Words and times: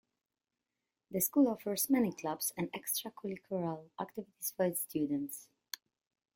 The 1.11 1.21
school 1.21 1.47
offers 1.47 1.87
many 1.87 2.11
clubs 2.11 2.51
and 2.57 2.71
extracurricular 2.73 3.87
activities 3.99 4.51
for 4.57 4.65
its 4.65 4.81
students. 4.81 5.47